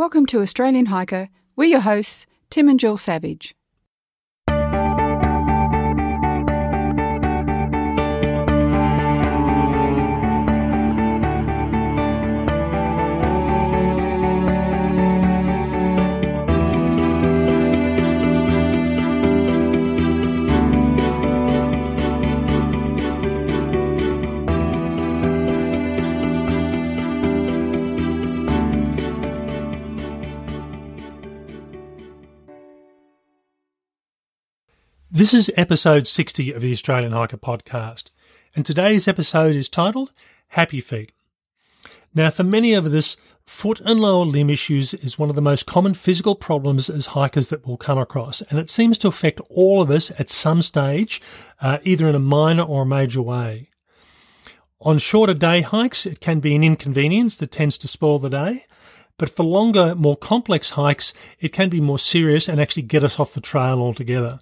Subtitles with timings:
[0.00, 1.28] Welcome to Australian Hiker.
[1.56, 3.54] We're your hosts, Tim and Jill Savage.
[35.20, 38.10] This is episode 60 of the Australian Hiker podcast,
[38.56, 40.12] and today's episode is titled
[40.48, 41.12] Happy Feet.
[42.14, 45.66] Now, for many of us, foot and lower limb issues is one of the most
[45.66, 49.82] common physical problems as hikers that we'll come across, and it seems to affect all
[49.82, 51.20] of us at some stage,
[51.60, 53.68] uh, either in a minor or a major way.
[54.80, 58.64] On shorter day hikes, it can be an inconvenience that tends to spoil the day,
[59.18, 63.20] but for longer, more complex hikes, it can be more serious and actually get us
[63.20, 64.38] off the trail altogether.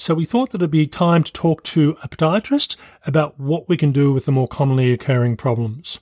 [0.00, 3.76] So we thought that it'd be time to talk to a podiatrist about what we
[3.76, 5.98] can do with the more commonly occurring problems.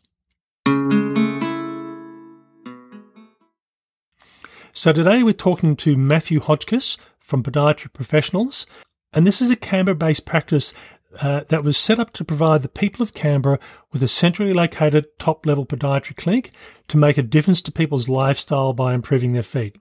[4.74, 8.66] So today we're talking to Matthew Hotchkiss from Podiatry Professionals,
[9.14, 10.74] and this is a Canberra-based practice
[11.22, 13.58] uh, that was set up to provide the people of Canberra
[13.92, 16.52] with a centrally located top-level podiatry clinic
[16.88, 19.78] to make a difference to people's lifestyle by improving their feet.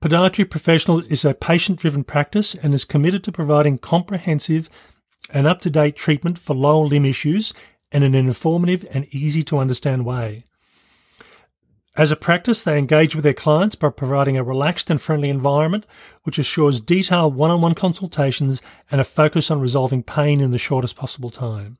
[0.00, 4.70] Podiatry Professional is a patient driven practice and is committed to providing comprehensive
[5.30, 7.52] and up to date treatment for lower limb issues
[7.90, 10.44] in an informative and easy to understand way.
[11.96, 15.84] As a practice, they engage with their clients by providing a relaxed and friendly environment
[16.22, 18.62] which assures detailed one on one consultations
[18.92, 21.76] and a focus on resolving pain in the shortest possible time.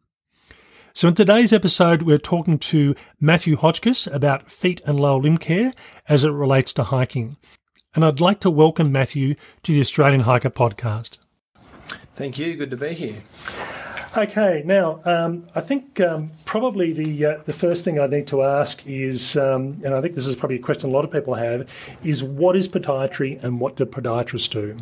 [0.93, 5.73] So, in today's episode, we're talking to Matthew Hotchkiss about feet and lower limb care
[6.09, 7.37] as it relates to hiking
[7.99, 11.19] and I'd like to welcome Matthew to the Australian Hiker podcast.
[12.15, 12.55] Thank you.
[12.55, 13.17] Good to be here.
[14.17, 18.45] Okay, now um, I think um, probably the uh, the first thing I need to
[18.45, 21.35] ask is, um, and I think this is probably a question a lot of people
[21.35, 21.69] have,
[22.05, 24.77] is what is podiatry and what do podiatrists do?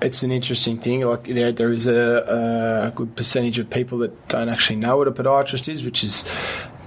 [0.00, 1.02] It's an interesting thing.
[1.02, 4.96] Like you know, there is a, a, good percentage of people that don't actually know
[4.96, 6.24] what a podiatrist is, which is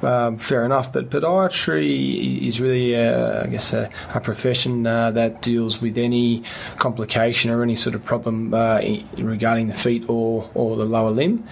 [0.03, 0.91] um, fair enough.
[0.93, 6.43] But podiatry is really, uh, I guess, a, a profession uh, that deals with any
[6.77, 8.81] complication or any sort of problem uh,
[9.17, 11.47] regarding the feet or, or the lower limb.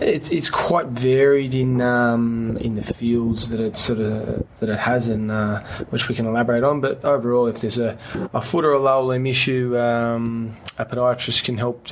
[0.00, 4.78] It's, it's quite varied in um, in the fields that it sort of that it
[4.78, 6.82] has, and uh, which we can elaborate on.
[6.82, 7.96] But overall, if there's a,
[8.34, 11.90] a foot or a lower limb issue, um, a podiatrist can help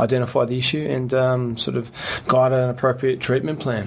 [0.00, 1.92] identify the issue and um, sort of
[2.26, 3.86] guide an appropriate treatment plan.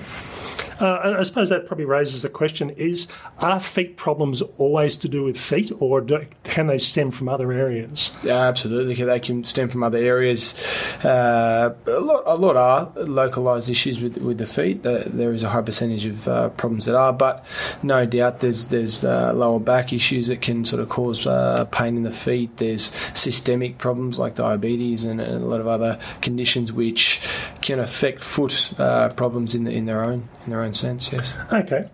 [0.81, 3.07] Uh, I suppose that probably raises the question: Is
[3.39, 7.51] are feet problems always to do with feet, or do, can they stem from other
[7.51, 8.11] areas?
[8.23, 8.95] Yeah, absolutely.
[8.95, 10.55] They can stem from other areas.
[11.03, 14.83] Uh, a lot, a lot are localized issues with with the feet.
[14.83, 17.45] There is a high percentage of uh, problems that are, but
[17.83, 21.97] no doubt there's there's uh, lower back issues that can sort of cause uh, pain
[21.97, 22.57] in the feet.
[22.57, 27.21] There's systemic problems like diabetes and, and, a lot of other conditions which
[27.61, 31.35] can affect foot uh, problems in the, in their own in their own sense, yes.
[31.51, 31.89] Okay.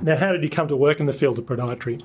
[0.00, 2.02] Now, how did you come to work in the field of podiatry?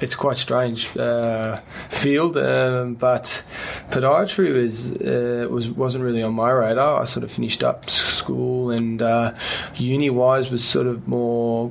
[0.00, 1.56] It's quite strange uh,
[1.88, 3.44] field, um, but
[3.90, 7.00] podiatry was uh, was wasn't really on my radar.
[7.00, 9.34] I sort of finished up school and uh,
[9.76, 11.70] uni wise was sort of more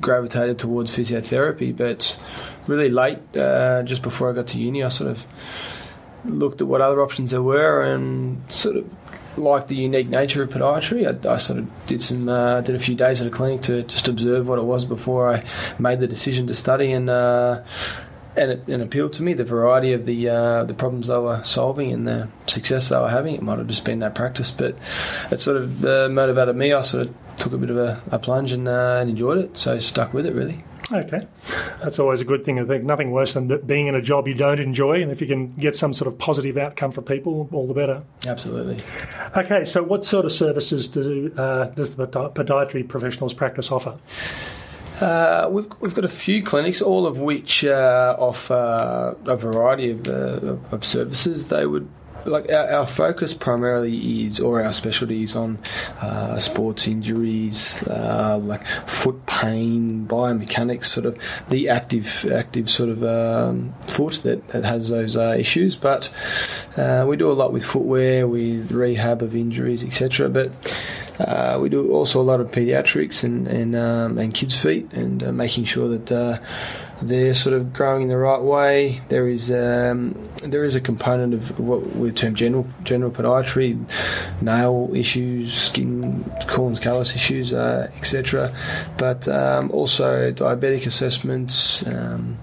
[0.00, 2.20] gravitated towards physiotherapy, but
[2.66, 5.26] really late, uh, just before I got to uni, I sort of
[6.24, 9.03] looked at what other options there were and sort of
[9.36, 11.06] like the unique nature of podiatry.
[11.06, 13.82] I, I sort of did some uh, did a few days at a clinic to
[13.82, 15.44] just observe what it was before I
[15.78, 17.10] made the decision to study and.
[17.10, 17.62] Uh,
[18.36, 21.40] and it, it, appealed to me the variety of the uh, the problems they were
[21.44, 23.36] solving and the success they were having.
[23.36, 24.76] It might have just been that practice, but
[25.30, 26.72] it sort of uh, motivated me.
[26.72, 29.56] I sort of took a bit of a, a plunge and, uh, and enjoyed it,
[29.56, 30.64] so stuck with it really.
[30.92, 31.26] Okay.
[31.82, 32.58] That's always a good thing.
[32.58, 35.00] I think nothing worse than being in a job you don't enjoy.
[35.02, 38.02] And if you can get some sort of positive outcome for people, all the better.
[38.26, 38.84] Absolutely.
[39.36, 39.64] Okay.
[39.64, 43.98] So, what sort of services do, uh, does the podiatry professionals practice offer?
[45.00, 50.06] Uh, we've, we've got a few clinics, all of which uh, offer a variety of,
[50.06, 51.48] uh, of services.
[51.48, 51.88] They would
[52.26, 55.58] like our, our, focus primarily is, or our specialty is on
[56.00, 61.18] uh, sports injuries, uh, like foot pain, biomechanics, sort of
[61.48, 65.76] the active, active sort of um, foot that, that has those uh, issues.
[65.76, 66.12] But
[66.76, 70.28] uh, we do a lot with footwear, with rehab of injuries, etc.
[70.28, 70.56] But
[71.18, 75.22] uh, we do also a lot of pediatrics and and, um, and kids' feet, and
[75.22, 76.40] uh, making sure that
[77.08, 79.00] they're sort of growing in the right way.
[79.08, 83.78] There is um, there is a component of what we term general general podiatry,
[84.40, 88.54] nail issues, skin corns callus issues, uh, etc.
[88.98, 91.86] But um, also diabetic assessments.
[91.86, 92.38] Um,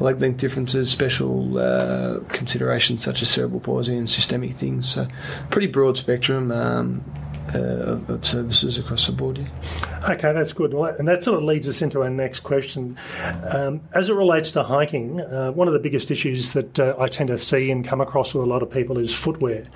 [0.00, 4.92] leg length differences, special uh, considerations such as cerebral palsy and systemic things.
[4.92, 5.06] So,
[5.50, 6.50] pretty broad spectrum.
[6.50, 7.04] Um,
[7.54, 9.38] uh, of, services across the board.
[9.38, 10.10] Yeah.
[10.10, 10.72] Okay, that's good.
[10.72, 12.96] And that sort of leads us into our next question.
[13.44, 17.06] Um, as it relates to hiking, uh, one of the biggest issues that uh, I
[17.06, 19.66] tend to see and come across with a lot of people is footwear.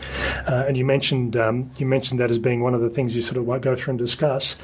[0.47, 3.23] Uh, and you mentioned um, you mentioned that as being one of the things you
[3.23, 4.57] sort of go through and discuss.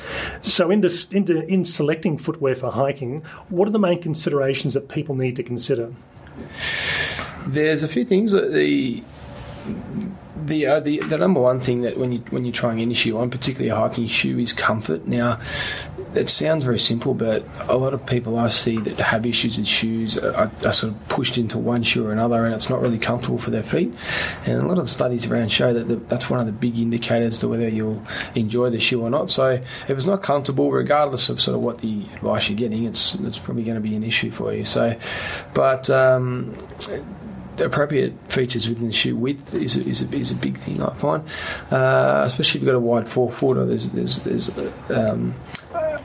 [0.43, 4.88] So, in, dis- in, in selecting footwear for hiking, what are the main considerations that
[4.88, 5.93] people need to consider?
[7.47, 8.32] There's a few things.
[8.32, 9.03] that The
[10.47, 13.19] the, uh, the the number one thing that when you when you're trying any shoe
[13.19, 15.06] on, particularly a hiking shoe, is comfort.
[15.06, 15.41] Now,
[16.15, 19.67] it sounds very simple, but a lot of people I see that have issues with
[19.67, 22.99] shoes are, are, sort of pushed into one shoe or another, and it's not really
[22.99, 23.93] comfortable for their feet.
[24.44, 26.79] And a lot of the studies around show that the, that's one of the big
[26.79, 28.03] indicators to whether you'll
[28.35, 29.31] enjoy the shoe or not.
[29.31, 33.15] So, if it's not comfortable, regardless of sort of what the advice you're getting, it's
[33.15, 34.65] it's probably going to be an issue for you.
[34.65, 34.97] So,
[35.55, 36.56] but um,
[37.58, 40.93] appropriate features within the shoe width is a, is a, is a big thing I
[40.94, 41.25] find,
[41.70, 44.50] uh, especially if you've got a wide forefoot or there's there's, there's
[44.90, 45.34] um,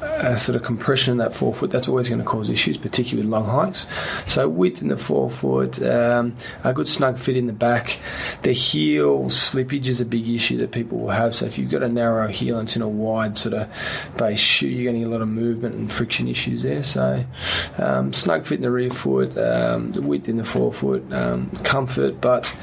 [0.02, 3.32] a sort of compression in that forefoot, that's always going to cause issues, particularly with
[3.32, 3.88] long hikes.
[4.28, 8.00] So width in the forefoot, um, a good snug fit in the back.
[8.44, 11.36] The heel slippage is a big issue that people will have.
[11.36, 13.70] So if you've got a narrow heel and it's in a wide sort of
[14.18, 16.84] base shoe, you're getting a lot of movement and friction issues there.
[16.84, 17.24] So
[17.78, 22.22] um, snug fit in the rear foot, um, the width in the forefoot, um, comfort,
[22.22, 22.56] but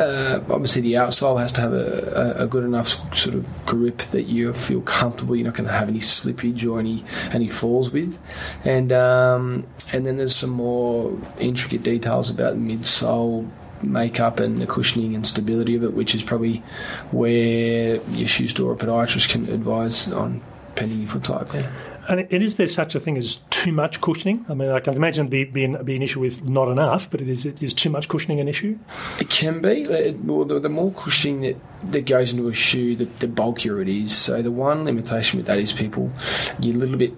[0.00, 4.22] uh, obviously, the outsole has to have a, a, good enough sort of grip that
[4.22, 5.36] you feel comfortable.
[5.36, 8.18] You're not going to have any slippage or any any falls with,
[8.64, 13.50] and um, and then there's some more intricate details about the midsole
[13.82, 16.58] makeup and the cushioning and stability of it, which is probably
[17.10, 20.40] where your shoe store or podiatrist can advise on
[20.76, 21.52] pending your foot type.
[21.52, 21.70] Yeah.
[22.10, 24.44] And, is there such a thing as too much cushioning?
[24.48, 27.08] I mean, I can imagine it be, be, an, be an issue with not enough,
[27.08, 28.78] but is, is too much cushioning an issue?
[29.20, 29.86] It can be.
[29.86, 31.56] Uh, it, well, the, the, more cushioning that,
[31.92, 34.16] that goes into a shoe, the, the bulkier it is.
[34.16, 36.10] So the one limitation with that is people,
[36.60, 37.14] you're a little bit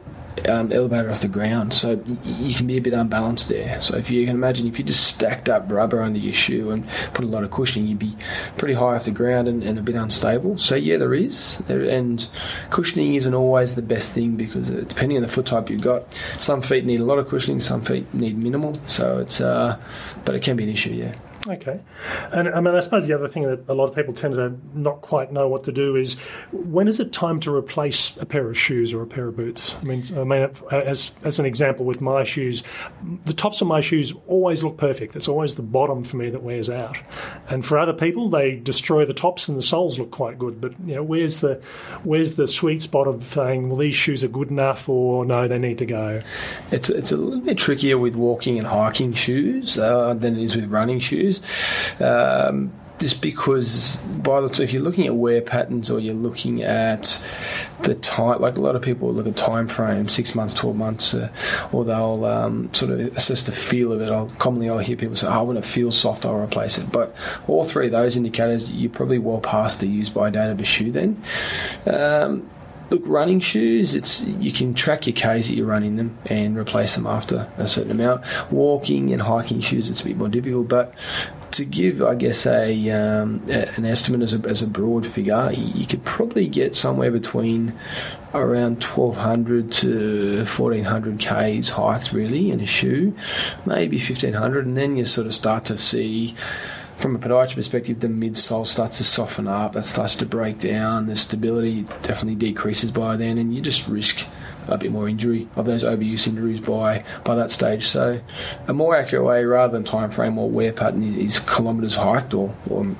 [0.48, 3.80] um, elevated off the ground, so you can be a bit unbalanced there.
[3.80, 6.86] So if you can imagine, if you just stacked up rubber under your shoe and
[7.14, 8.16] put a lot of cushioning, you'd be
[8.56, 10.58] pretty high off the ground and, and a bit unstable.
[10.58, 12.26] So yeah, there is, there, and
[12.70, 16.12] cushioning isn't always the best thing because uh, depending on the foot type you've got,
[16.34, 18.74] some feet need a lot of cushioning, some feet need minimal.
[18.86, 19.78] So it's, uh,
[20.24, 21.14] but it can be an issue, yeah.
[21.48, 21.80] Okay,
[22.30, 24.56] and I mean, I suppose the other thing that a lot of people tend to
[24.74, 26.20] not quite know what to do is
[26.52, 29.74] when is it time to replace a pair of shoes or a pair of boots?
[29.74, 32.62] I mean, I mean, as as an example, with my shoes,
[33.24, 35.16] the tops of my shoes always look perfect.
[35.16, 36.96] It's always the bottom for me that wears out,
[37.48, 40.60] and for other people, they destroy the tops and the soles look quite good.
[40.60, 41.60] But you know, where's the
[42.04, 45.58] where's the sweet spot of saying, well, these shoes are good enough, or no, they
[45.58, 46.20] need to go?
[46.70, 50.54] It's it's a little bit trickier with walking and hiking shoes uh, than it is
[50.54, 51.31] with running shoes.
[52.00, 57.20] Um, just because by the if you're looking at wear patterns or you're looking at
[57.80, 61.12] the time, like a lot of people look at time frame, six months, twelve months,
[61.12, 61.28] uh,
[61.72, 64.08] or they'll um, sort of assess the feel of it.
[64.08, 67.12] I'll commonly I'll hear people say, "Oh, when it feels soft, I'll replace it." But
[67.48, 70.64] all three of those indicators, you're probably well past the use by date of a
[70.64, 70.92] shoe.
[70.92, 71.20] Then.
[71.86, 72.48] Um,
[72.92, 76.94] look, running shoes, it's you can track your K's that you're running them and replace
[76.94, 78.24] them after a certain amount.
[78.52, 80.94] Walking and hiking shoes, it's a bit more difficult, but
[81.52, 85.86] to give, I guess, a, um, an estimate as a, as a broad figure, you
[85.86, 87.74] could probably get somewhere between
[88.34, 93.14] around 1200 to 1400 k's hikes really in a shoe,
[93.66, 96.34] maybe 1500, and then you sort of start to see
[97.02, 101.06] from a podiatry perspective, the midsole starts to soften up, that starts to break down,
[101.06, 104.28] the stability definitely decreases by then, and you just risk
[104.68, 107.84] a bit more injury of those overuse injuries by by that stage.
[107.88, 108.20] So,
[108.68, 112.34] a more accurate way rather than time frame or wear pattern is, is kilometres hiked
[112.34, 112.94] or, or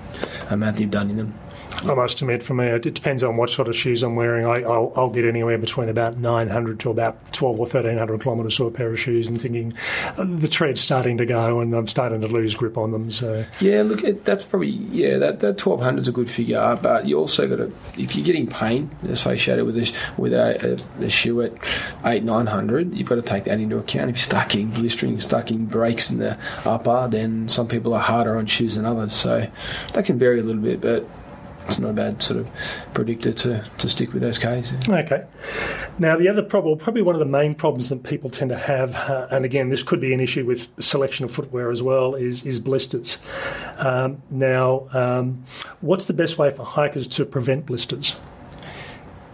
[0.50, 1.34] amount you've done in them.
[1.78, 4.46] I must admit, for me, it depends on what sort of shoes I'm wearing.
[4.46, 8.68] I, will I'll get anywhere between about 900 to about 12 or 1300 kilometres for
[8.68, 9.72] a pair of shoes, and thinking
[10.16, 13.10] uh, the tread's starting to go, and I'm starting to lose grip on them.
[13.10, 17.18] So yeah, look, that's probably yeah, that that 1200 is a good figure, but you
[17.18, 19.76] also got to if you're getting pain associated with
[20.16, 21.52] with a, a, a shoe at
[22.04, 24.10] eight nine hundred, you've got to take that into account.
[24.10, 28.00] If you start getting blistering, stuck in breaks in the upper, then some people are
[28.00, 29.48] harder on shoes than others, so
[29.94, 31.06] that can vary a little bit, but
[31.66, 32.50] it's not a bad sort of
[32.94, 34.88] predictor to, to stick with SKs.
[35.04, 35.24] Okay.
[35.98, 38.94] Now, the other problem, probably one of the main problems that people tend to have,
[38.94, 42.44] uh, and again, this could be an issue with selection of footwear as well, is,
[42.44, 43.18] is blisters.
[43.78, 45.44] Um, now, um,
[45.80, 48.16] what's the best way for hikers to prevent blisters?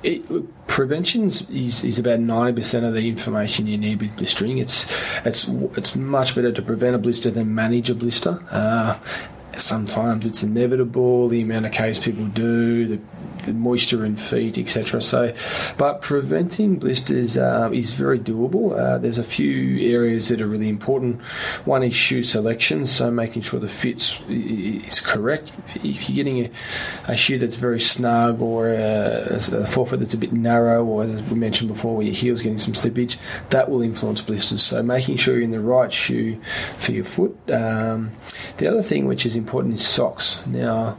[0.03, 4.59] It, look, prevention is, is about ninety percent of the information you need with blistering.
[4.59, 4.87] It's
[5.25, 8.41] it's it's much better to prevent a blister than manage a blister.
[8.49, 8.97] Uh,
[9.61, 13.01] sometimes it's inevitable the amount of K's people do, the
[13.49, 15.01] the moisture in feet, etc.
[15.03, 15.35] So,
[15.77, 18.79] but preventing blisters uh, is very doable.
[18.79, 21.23] Uh, there's a few areas that are really important.
[21.65, 25.53] One is shoe selection, so making sure the fit is correct.
[25.77, 26.51] If you're getting a,
[27.09, 31.23] a shoe that's very snug or a, a forefoot that's a bit narrow, or as
[31.31, 33.17] we mentioned before, where your heel's getting some slippage,
[33.51, 34.63] that will influence blisters.
[34.63, 36.41] So making sure you're in the right shoe
[36.73, 37.37] for your foot.
[37.51, 38.13] Um,
[38.59, 40.45] the other thing which is important is socks.
[40.47, 40.99] Now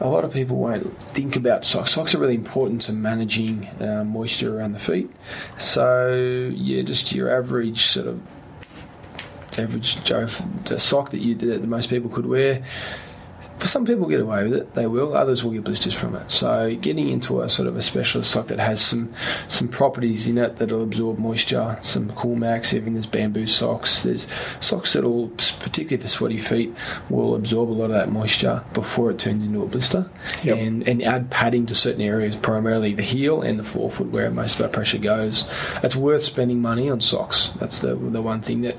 [0.00, 1.92] a lot of people won't think about socks.
[1.92, 5.10] Socks are really important to managing uh, moisture around the feet.
[5.58, 8.20] So yeah, just your average sort of
[9.58, 12.64] average Joe sock that you that most people could wear
[13.58, 15.14] for some people get away with it, they will.
[15.14, 16.30] Others will get blisters from it.
[16.30, 19.12] So getting into a sort of a specialist sock that has some
[19.48, 24.02] some properties in it that'll absorb moisture, some CoolMax, even there's bamboo socks.
[24.02, 24.26] There's
[24.60, 26.74] socks that'll, particularly for sweaty feet,
[27.08, 30.10] will absorb a lot of that moisture before it turns into a blister.
[30.42, 30.58] Yep.
[30.58, 34.58] And and add padding to certain areas, primarily the heel and the forefoot where most
[34.58, 35.48] of our pressure goes.
[35.82, 37.50] It's worth spending money on socks.
[37.58, 38.76] That's the the one thing that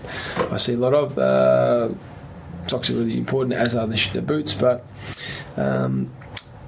[0.51, 1.17] I see a lot of.
[1.17, 1.89] Uh,
[2.71, 4.53] socks are really important, as are the, the boots.
[4.53, 4.85] But
[5.57, 6.11] um,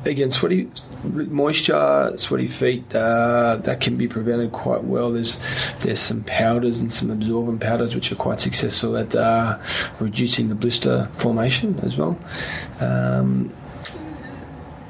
[0.06, 0.70] again, sweaty
[1.04, 5.12] moisture, sweaty feet, uh, that can be prevented quite well.
[5.12, 5.40] There's
[5.80, 9.60] there's some powders and some absorbent powders which are quite successful at uh,
[10.00, 12.20] reducing the blister formation as well.
[12.80, 13.52] Um,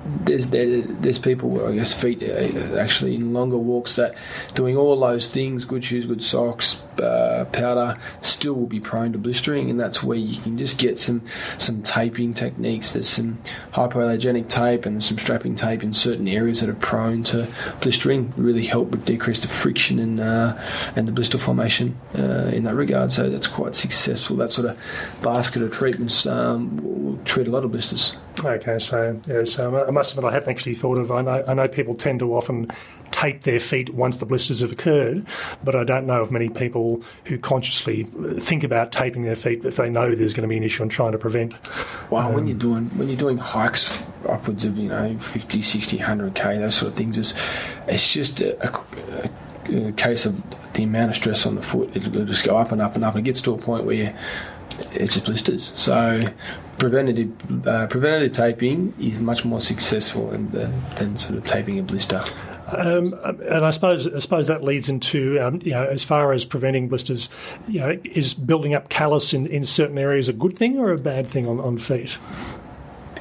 [0.05, 4.15] there's there, there's people I guess feet uh, actually in longer walks that
[4.53, 9.17] doing all those things good shoes good socks uh, powder still will be prone to
[9.17, 11.23] blistering and that's where you can just get some
[11.57, 12.93] some taping techniques.
[12.93, 13.39] There's some
[13.73, 17.47] hypoallergenic tape and some strapping tape in certain areas that are prone to
[17.81, 20.57] blistering really help with decrease the friction and uh,
[20.95, 23.11] and the blister formation uh, in that regard.
[23.11, 24.77] So that's quite successful that sort of
[25.21, 29.91] basket of treatments um, will treat a lot of blisters Okay, so yeah, so I
[29.91, 31.11] must admit I haven't actually thought of.
[31.11, 32.71] I know, I know people tend to often
[33.11, 35.25] tape their feet once the blisters have occurred,
[35.63, 38.03] but I don't know of many people who consciously
[38.39, 40.91] think about taping their feet if they know there's going to be an issue and
[40.91, 41.53] trying to prevent.
[42.09, 45.97] Well, um, when you're doing when you're doing hikes upwards of you know 50, 60,
[45.97, 47.33] 100 k, those sort of things, it's
[47.87, 50.41] it's just a, a, a case of
[50.73, 51.95] the amount of stress on the foot.
[51.95, 53.15] It'll just go up and up and up.
[53.15, 54.13] And it gets to a point where you
[54.91, 55.71] it just blisters.
[55.75, 56.21] So
[56.77, 60.51] preventative uh, preventative taping is much more successful than,
[60.95, 62.21] than sort of taping a blister.
[62.67, 66.45] Um, and I suppose I suppose that leads into um, you know as far as
[66.45, 67.29] preventing blisters,
[67.67, 70.97] you know, is building up callus in, in certain areas a good thing or a
[70.97, 72.17] bad thing on, on feet?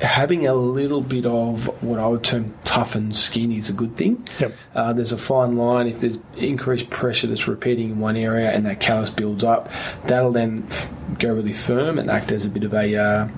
[0.03, 4.27] Having a little bit of what I would term toughened skin is a good thing.
[4.41, 4.55] Yep.
[4.75, 5.87] Uh, there's a fine line.
[5.87, 9.71] If there's increased pressure that's repeating in one area and that callus builds up,
[10.07, 13.29] that'll then f- go really firm and act as a bit of a uh,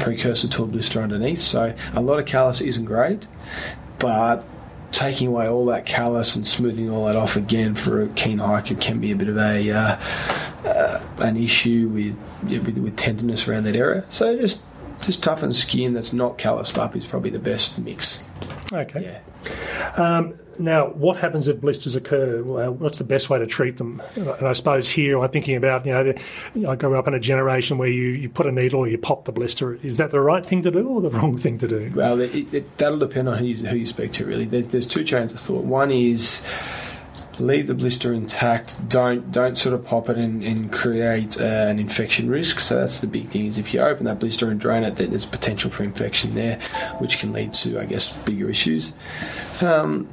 [0.00, 1.40] precursor to a blister underneath.
[1.40, 3.26] So a lot of callus isn't great,
[3.98, 4.44] but
[4.92, 8.74] taking away all that callus and smoothing all that off again for a keen hiker
[8.74, 10.00] can be a bit of a uh,
[10.64, 14.04] uh, an issue with, with, with tenderness around that area.
[14.08, 14.62] So just
[15.00, 18.22] just toughened skin that's not calloused up is probably the best mix.
[18.72, 19.02] Okay.
[19.02, 19.92] Yeah.
[19.96, 22.42] Um, now, what happens if blisters occur?
[22.42, 24.02] What's the best way to treat them?
[24.14, 27.78] And I suppose here I'm thinking about, you know, I grew up in a generation
[27.78, 29.76] where you, you put a needle or you pop the blister.
[29.76, 31.90] Is that the right thing to do or the wrong thing to do?
[31.94, 34.44] Well, it, it, that'll depend on who you, who you speak to, really.
[34.44, 35.64] There's, there's two chains of thought.
[35.64, 36.46] One is
[37.40, 38.88] leave the blister intact.
[38.88, 42.60] Don't don't sort of pop it and, and create uh, an infection risk.
[42.60, 45.10] So that's the big thing is if you open that blister and drain it, then
[45.10, 46.60] there's potential for infection there,
[46.98, 48.92] which can lead to I guess bigger issues.
[49.62, 50.08] Um,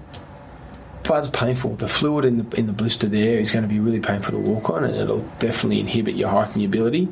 [1.08, 1.76] but it's painful.
[1.76, 4.40] The fluid in the in the blister there is going to be really painful to
[4.40, 7.08] walk on, and it'll definitely inhibit your hiking ability.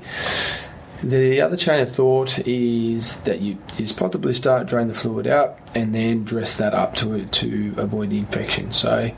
[1.04, 5.28] The other chain of thought is that you just pop the blister, drain the fluid
[5.28, 8.72] out, and then dress that up to to avoid the infection.
[8.72, 9.12] So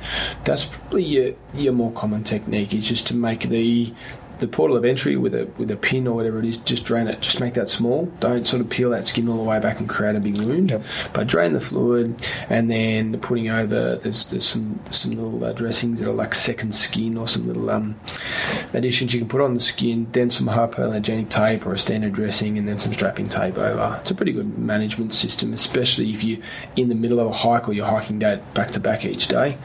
[0.43, 3.93] that's probably your, your more common technique is just to make the
[4.39, 7.07] the portal of entry with a with a pin or whatever it is, just drain
[7.07, 7.21] it.
[7.21, 8.05] Just make that small.
[8.19, 10.71] Don't sort of peel that skin all the way back and create a big wound.
[10.71, 10.83] Yep.
[11.13, 13.95] But drain the fluid, and then putting over.
[13.97, 17.69] There's there's some some little uh, dressings that are like second skin or some little
[17.69, 17.99] um,
[18.73, 20.07] additions you can put on the skin.
[20.11, 23.99] Then some hypoallergenic tape or a standard dressing, and then some strapping tape over.
[24.01, 26.39] It's a pretty good management system, especially if you're
[26.75, 29.57] in the middle of a hike or you're hiking day back to back each day.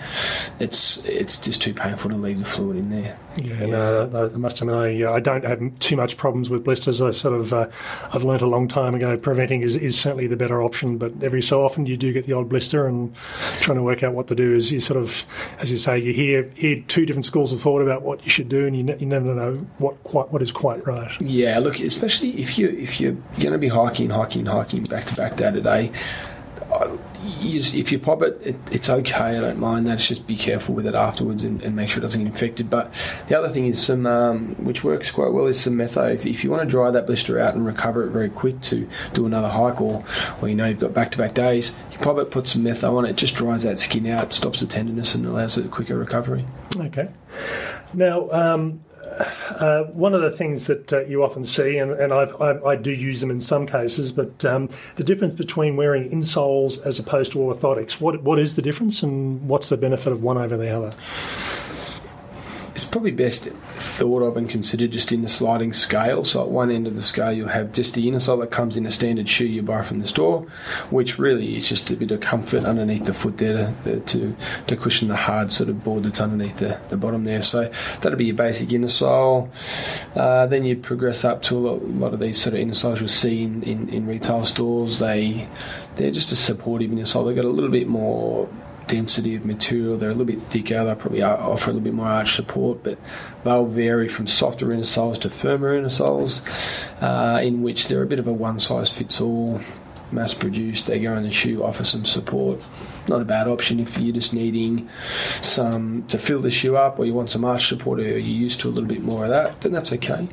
[0.58, 3.18] It's it's just too painful to leave the fluid in there.
[3.36, 7.00] Yeah, no, I must admit, I, I don't have too much problems with blisters.
[7.00, 7.68] I sort of, uh,
[8.12, 10.98] I've learnt a long time ago, preventing is, is certainly the better option.
[10.98, 13.14] But every so often, you do get the odd blister, and
[13.60, 15.24] trying to work out what to do is you sort of,
[15.58, 18.48] as you say, you hear hear two different schools of thought about what you should
[18.48, 21.20] do, and you, ne- you never know what quite what is quite right.
[21.20, 25.14] Yeah, look, especially if you if you're going to be hiking, hiking, hiking back to
[25.14, 25.92] back day to day.
[27.44, 29.36] If you pop it, it, it's okay.
[29.36, 29.94] I don't mind that.
[29.94, 32.70] It's just be careful with it afterwards and, and make sure it doesn't get infected.
[32.70, 32.92] But
[33.28, 36.12] the other thing is some, um, which works quite well, is some metho.
[36.12, 38.88] If, if you want to dry that blister out and recover it very quick to
[39.12, 40.04] do another hike, or
[40.40, 42.96] or you know you've got back to back days, you pop it, put some metho
[42.96, 45.96] on it, it just dries that skin out, stops the tenderness, and allows a quicker
[45.96, 46.44] recovery.
[46.76, 47.08] Okay.
[47.94, 48.84] Now, um,
[49.50, 52.24] uh, one of the things that uh, you often see, and, and I,
[52.66, 56.98] I do use them in some cases, but um, the difference between wearing insoles as
[56.98, 60.56] opposed to orthotics, what, what is the difference and what's the benefit of one over
[60.56, 60.92] the other?
[62.82, 66.24] It's probably best thought of and considered just in the sliding scale.
[66.24, 68.76] So at one end of the scale, you'll have just the inner sole that comes
[68.76, 70.40] in a standard shoe you buy from the store,
[70.90, 74.36] which really is just a bit of comfort underneath the foot there to, to,
[74.66, 77.42] to cushion the hard sort of board that's underneath the, the bottom there.
[77.42, 77.70] So
[78.00, 79.48] that'll be your basic inner sole.
[80.16, 83.00] Uh, then you progress up to a lot, lot of these sort of inner soles
[83.00, 84.98] you'll see in, in, in retail stores.
[84.98, 85.46] They
[85.96, 87.24] they're just a supportive inner sole.
[87.24, 88.48] They've got a little bit more
[88.92, 89.96] density of material.
[89.96, 90.84] They're a little bit thicker.
[90.84, 92.98] They'll probably offer a little bit more arch support, but
[93.42, 96.42] they'll vary from softer inner soles to firmer inner soles,
[97.00, 99.62] uh, in which they're a bit of a one size fits all,
[100.10, 100.86] mass produced.
[100.86, 102.60] They go in the shoe, offer some support.
[103.08, 104.88] Not a bad option if you're just needing
[105.40, 108.60] some to fill the shoe up, or you want some arch support, or you're used
[108.60, 109.58] to a little bit more of that.
[109.62, 110.28] Then that's okay.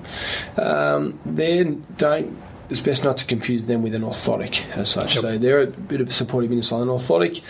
[0.58, 2.38] Um, then don't
[2.70, 5.16] it's best not to confuse them with an orthotic as such.
[5.16, 5.22] Yep.
[5.22, 6.84] So they're a bit of a supportive inner sole.
[6.84, 7.42] An orthotic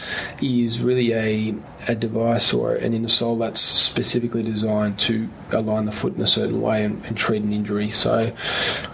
[0.42, 1.56] is really a,
[1.88, 6.28] a device or an inner sole that's specifically designed to align the foot in a
[6.28, 7.92] certain way and, and treat an injury.
[7.92, 8.32] So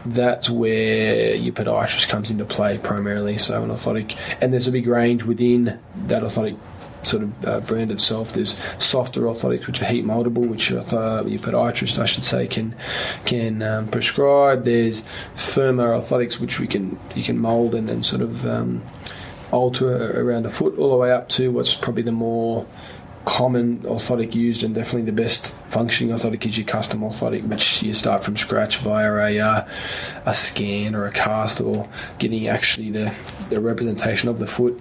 [0.05, 3.37] that's where your podiatrist comes into play primarily.
[3.37, 6.57] So an orthotic, and there's a big range within that orthotic
[7.05, 8.33] sort of uh, brand itself.
[8.33, 12.75] There's softer orthotics which are heat moldable, which uh, your podiatrist, I should say, can
[13.25, 14.63] can um, prescribe.
[14.63, 15.03] There's
[15.35, 18.83] firmer orthotics which we can you can mold and, sort of um,
[19.51, 22.65] alter around the foot, all the way up to what's probably the more
[23.25, 27.93] common orthotic used and definitely the best functioning orthotic is your custom orthotic, which you
[27.93, 29.67] start from scratch via a uh,
[30.25, 31.87] a scan or a cast or
[32.19, 33.13] getting actually the
[33.49, 34.79] the representation of the foot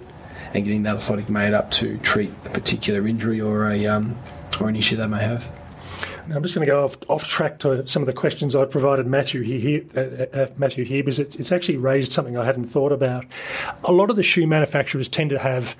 [0.53, 4.17] and getting that orthotic made up to treat a particular injury or a um,
[4.59, 5.51] or an issue they may have.
[6.27, 8.71] Now, I'm just going to go off, off track to some of the questions I've
[8.71, 12.65] provided Matthew here, uh, uh, Matthew here, because it's, it's actually raised something I hadn't
[12.65, 13.25] thought about.
[13.83, 15.75] A lot of the shoe manufacturers tend to have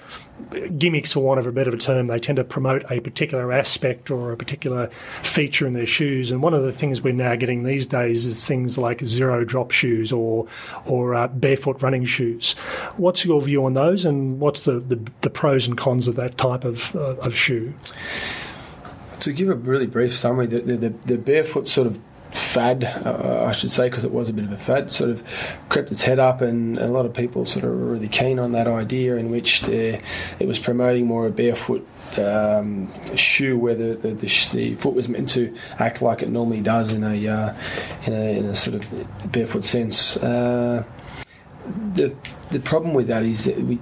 [0.78, 2.08] gimmicks, for want of a better term.
[2.08, 4.88] They tend to promote a particular aspect or a particular
[5.24, 6.32] feature in their shoes.
[6.32, 9.72] And one of the things we're now getting these days is things like zero drop
[9.72, 10.48] shoes or
[10.86, 12.54] or uh, barefoot running shoes.
[12.98, 16.38] What's your view on those, and what's the, the, the pros and cons of that
[16.38, 17.74] type of uh, of shoe?
[19.26, 23.54] To give a really brief summary, the, the, the barefoot sort of fad, uh, I
[23.54, 25.24] should say, because it was a bit of a fad, sort of
[25.68, 28.52] crept its head up, and a lot of people sort of were really keen on
[28.52, 30.04] that idea, in which it
[30.42, 31.88] was promoting more a barefoot
[32.20, 36.62] um, shoe where the, the, the, the, foot was meant to act like it normally
[36.62, 37.56] does in a uh,
[38.06, 40.18] in a, in a sort of barefoot sense.
[40.18, 40.84] Uh,
[41.94, 42.16] the
[42.52, 43.80] the problem with that is that we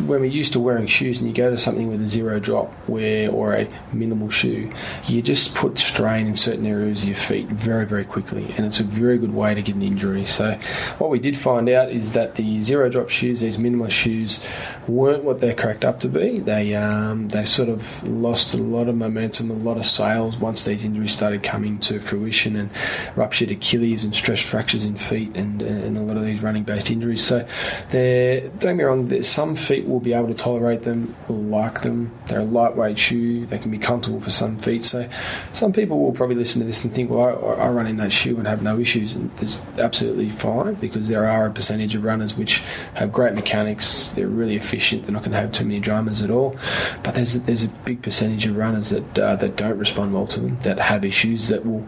[0.00, 2.72] when we're used to wearing shoes and you go to something with a zero drop
[2.88, 4.70] wear or a minimal shoe,
[5.06, 8.80] you just put strain in certain areas of your feet very, very quickly, and it's
[8.80, 10.24] a very good way to get an injury.
[10.24, 10.54] So,
[10.98, 14.40] what we did find out is that the zero drop shoes, these minimal shoes,
[14.88, 16.38] weren't what they're cracked up to be.
[16.38, 20.64] They um, they sort of lost a lot of momentum, a lot of sales once
[20.64, 22.70] these injuries started coming to fruition, and
[23.14, 26.90] ruptured Achilles and stress fractures in feet, and, and a lot of these running based
[26.90, 27.24] injuries.
[27.24, 27.46] So,
[27.90, 31.36] don't get me wrong, there's some feet feet will be able to tolerate them, will
[31.36, 32.12] like them.
[32.26, 33.46] They're a lightweight shoe.
[33.46, 34.84] They can be comfortable for some feet.
[34.84, 35.08] So
[35.52, 37.22] some people will probably listen to this and think, well,
[37.58, 39.14] I, I run in that shoe and have no issues.
[39.14, 42.58] And it's absolutely fine because there are a percentage of runners which
[42.94, 44.08] have great mechanics.
[44.14, 45.02] They're really efficient.
[45.02, 46.56] They're not going to have too many dramas at all.
[47.02, 50.26] But there's a, there's a big percentage of runners that uh, that don't respond well
[50.28, 51.86] to them, that have issues that will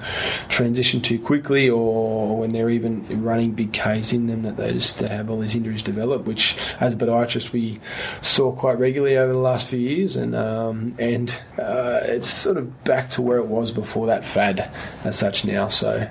[0.48, 4.98] transition too quickly, or when they're even running big Ks in them, that they just
[4.98, 6.26] they have all these injuries develop.
[6.26, 7.80] Which, as a podiatrist, we
[8.20, 12.84] saw quite regularly over the last few years, and um, and uh, it's sort of
[12.84, 14.70] back to where it was before that fad,
[15.04, 15.68] as such now.
[15.68, 16.08] So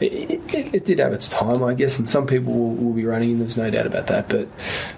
[0.00, 3.04] it, it, it did have its time, I guess, and some people will, will be
[3.04, 4.28] running, there's no doubt about that.
[4.28, 4.48] But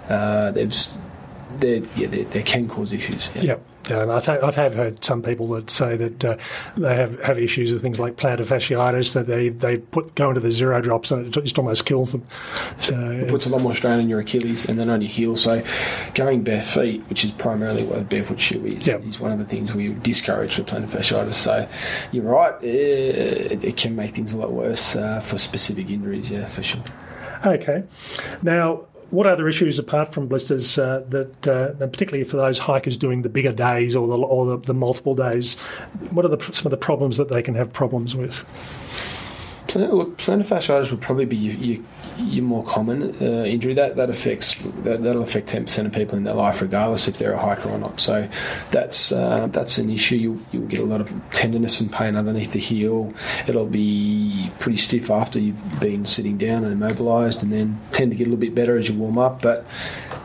[0.09, 0.97] uh, there's
[1.59, 3.29] there, yeah, there, there can cause issues.
[3.35, 3.41] Yeah.
[3.41, 3.65] Yep.
[3.91, 6.37] I've, I've have heard some people that say that uh,
[6.77, 10.41] they have, have issues with things like plantar fasciitis that they, they put go into
[10.41, 12.25] the zero drops and it just almost kills them.
[12.77, 15.35] So it puts a lot more strain on your Achilles and then on your heel.
[15.35, 15.63] So
[16.13, 19.03] going bare feet, which is primarily what a barefoot shoe is, yep.
[19.05, 21.33] is one of the things we discourage for plantar fasciitis.
[21.33, 21.67] So
[22.11, 26.29] you're right, it, it can make things a lot worse uh, for specific injuries.
[26.31, 26.83] Yeah, for sure.
[27.45, 27.83] Okay,
[28.41, 33.21] now what other issues apart from blisters uh, that, uh, particularly for those hikers doing
[33.21, 35.55] the bigger days or the or the, the multiple days,
[36.11, 38.43] what are the, some of the problems that they can have problems with?
[39.75, 41.83] Look, plantar fasciitis would probably be your, your
[42.19, 46.17] your more common uh, injury that that affects that, will affect ten percent of people
[46.17, 47.99] in their life, regardless if they're a hiker or not.
[47.99, 48.27] So
[48.71, 50.15] that's uh, that's an issue.
[50.15, 53.13] You you'll get a lot of tenderness and pain underneath the heel.
[53.47, 58.17] It'll be pretty stiff after you've been sitting down and immobilised, and then tend to
[58.17, 59.41] get a little bit better as you warm up.
[59.41, 59.65] But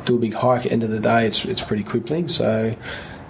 [0.05, 2.29] do a big hike at the end of the day, it's it's pretty crippling.
[2.29, 2.77] So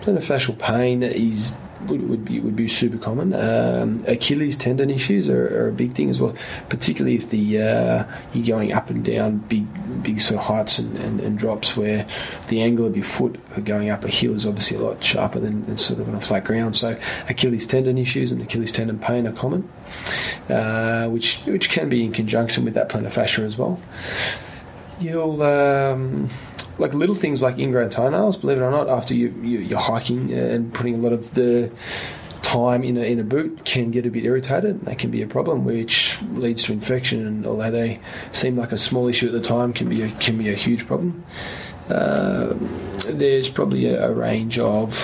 [0.01, 3.33] plantar fascial pain is would, would be would be super common.
[3.35, 6.35] Um, Achilles tendon issues are, are, a big thing as well,
[6.69, 9.67] particularly if the uh, you're going up and down big
[10.03, 12.07] big sort of heights and, and, and, drops where
[12.49, 15.65] the angle of your foot going up a hill is obviously a lot sharper than,
[15.67, 16.77] than sort of on a flat ground.
[16.77, 19.69] So Achilles tendon issues and Achilles tendon pain are common,
[20.49, 23.81] uh, which which can be in conjunction with that plantar fascia as well.
[25.01, 26.31] You'll um,
[26.79, 30.33] like little things like ingrown toenails, believe it or not, after you, you, are hiking
[30.33, 31.73] and putting a lot of the
[32.43, 34.85] time in a, in a boot can get a bit irritated.
[34.85, 37.27] That can be a problem, which leads to infection.
[37.27, 38.01] And although they
[38.33, 40.87] seem like a small issue at the time, can be a, can be a huge
[40.87, 41.25] problem.
[41.89, 42.55] Uh,
[43.09, 44.95] there's probably a, a, range of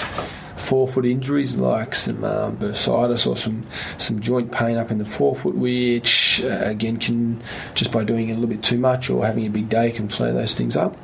[0.56, 3.62] forefoot injuries like some um, bursitis or some
[3.98, 7.42] some joint pain up in the forefoot, which uh, again can
[7.74, 10.33] just by doing a little bit too much or having a big day can flare
[10.33, 10.96] those things up.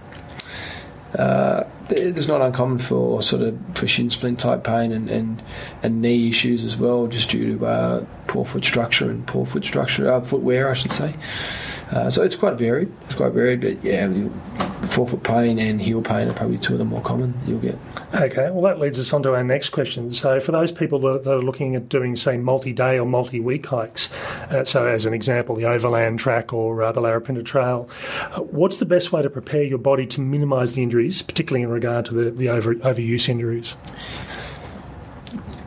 [1.17, 5.43] Uh, it's not uncommon for sort of for shin splint type pain and, and,
[5.83, 9.65] and knee issues as well, just due to uh, poor foot structure and poor foot
[9.65, 11.15] structure, uh, footwear, I should say.
[11.91, 12.93] Uh, so it's quite varied.
[13.05, 14.09] It's quite varied, but yeah,
[14.85, 17.79] forefoot pain and heel pain are probably two of the more common you'll get.
[18.15, 20.11] Okay, well, that leads us on to our next question.
[20.11, 23.41] So, for those people that, that are looking at doing, say, multi day or multi
[23.41, 24.13] week hikes,
[24.51, 27.89] uh, so as an example, the Overland Track or uh, the Larapinta Trail,
[28.33, 31.71] uh, what's the best way to prepare your body to minimise the injuries, particularly in
[31.71, 33.77] regard to the, the over, overuse injuries?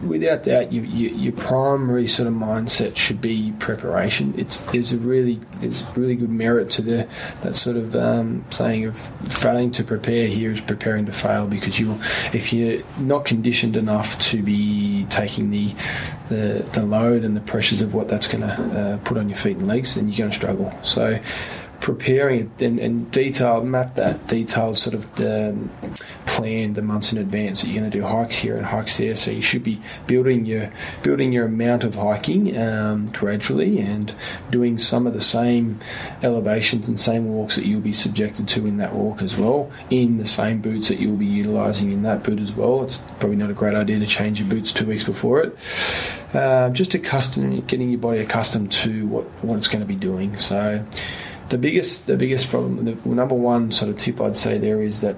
[0.02, 4.34] Without doubt, you, you, your primary sort of mindset should be preparation.
[4.38, 7.08] It's there's a really there's really good merit to the
[7.42, 11.80] that sort of um, saying of failing to prepare here is preparing to fail because
[11.80, 12.00] you
[12.34, 15.74] if you're not conditioned enough to be taking the
[16.30, 19.38] the, the load and the pressures of what that's going to uh, put on your
[19.38, 20.72] feet and legs, then you're going to struggle.
[20.84, 21.20] So
[21.82, 25.70] preparing it and, and detail map that detailed sort of um,
[26.26, 29.16] plan the months in advance that you're going to do hikes here and hikes there.
[29.16, 30.72] So you should be building your
[31.04, 34.14] building your amount of hiking um, gradually and
[34.50, 35.80] doing some of the same
[36.22, 40.18] elevations and same walks that you'll be subjected to in that walk as well in
[40.18, 42.84] the same boots that you'll be utilizing in that boot as well.
[42.84, 45.58] It's probably not a great idea to change your boots two weeks before it.
[46.34, 50.38] Uh, just accustom getting your body accustomed to what, what it's going to be doing.
[50.38, 50.86] So
[51.50, 55.02] the biggest the biggest problem, the number one sort of tip I'd say there is
[55.02, 55.16] that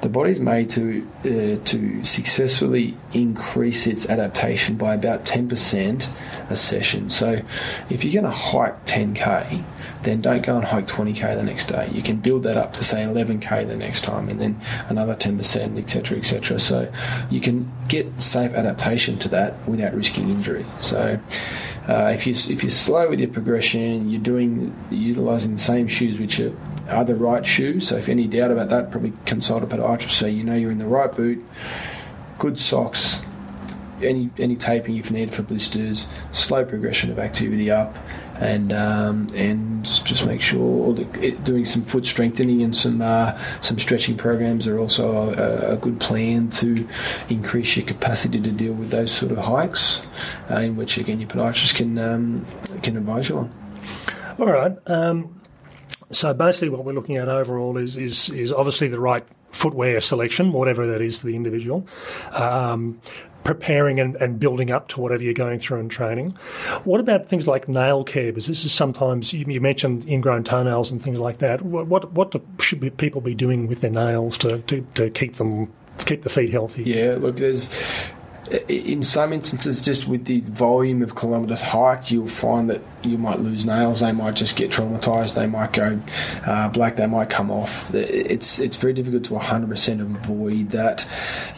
[0.00, 6.10] the body's made to uh, to successfully increase its adaptation by about ten percent
[6.50, 7.10] a session.
[7.10, 7.42] So,
[7.90, 9.62] if you're going to hike 10k,
[10.02, 11.90] then don't go and hike 20k the next day.
[11.92, 15.78] You can build that up to say 11k the next time, and then another 10%,
[15.78, 16.58] etc., etc.
[16.60, 16.92] So,
[17.30, 20.66] you can get safe adaptation to that without risking injury.
[20.80, 21.18] So.
[21.88, 26.18] Uh, if you if you're slow with your progression, you're doing utilizing the same shoes,
[26.18, 26.54] which are,
[26.90, 27.88] are the right shoes.
[27.88, 30.78] So if any doubt about that, probably consult a podiatrist so you know you're in
[30.78, 31.42] the right boot,
[32.38, 33.22] good socks,
[34.02, 37.96] any any taping if needed for blisters, slow progression of activity up,
[38.40, 43.78] and um, and just make sure it, doing some foot strengthening and some uh, some
[43.78, 46.86] stretching programs are also a, a, good plan to
[47.28, 50.06] increase your capacity to deal with those sort of hikes,
[50.50, 52.46] uh, in which again your podiatrist can um,
[52.82, 53.52] can advise you on.
[54.38, 54.76] All right.
[54.86, 55.40] Um,
[56.10, 60.52] so basically, what we're looking at overall is is is obviously the right footwear selection,
[60.52, 61.86] whatever that is for the individual.
[62.32, 63.00] Um,
[63.44, 66.30] preparing and, and, building up to whatever you're going through in training.
[66.84, 68.30] What about things like nail care?
[68.30, 71.62] Because this is sometimes you, you mentioned ingrown toenails and things like that.
[71.62, 75.36] What what, what do, should people be doing with their nails to, to, to keep
[75.36, 76.84] them keep the feet healthy?
[76.84, 77.70] Yeah, look, there's
[78.68, 83.40] in some instances, just with the volume of kilometres hiked, you'll find that you might
[83.40, 84.00] lose nails.
[84.00, 85.34] They might just get traumatised.
[85.34, 86.00] They might go
[86.46, 86.96] uh, black.
[86.96, 87.94] They might come off.
[87.94, 91.08] It's it's very difficult to 100% avoid that.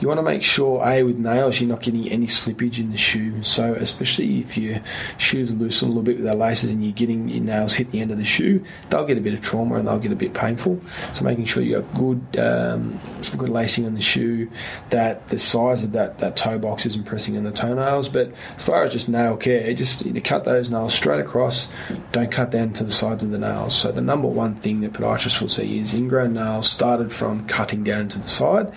[0.01, 2.99] You want to make sure, a with nails, you're not getting any slippage in the
[2.99, 3.43] shoe.
[3.43, 4.81] So especially if your
[5.19, 7.91] shoes are loose a little bit with their laces and you're getting your nails hit
[7.91, 10.17] the end of the shoe, they'll get a bit of trauma and they'll get a
[10.17, 10.81] bit painful.
[11.13, 13.01] So making sure you have good um,
[13.37, 14.51] good lacing on the shoe,
[14.91, 18.09] that the size of that that toe box isn't pressing on the toenails.
[18.09, 21.69] But as far as just nail care, just you cut those nails straight across.
[22.13, 23.75] Don't cut down to the sides of the nails.
[23.75, 27.85] So the number one thing that podiatrists will see is ingrown nails started from cutting
[27.85, 28.73] down to the side.